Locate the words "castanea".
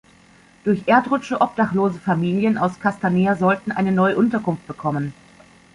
2.79-3.35